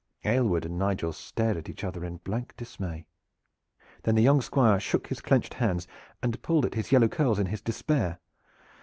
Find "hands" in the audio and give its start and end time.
5.53-5.87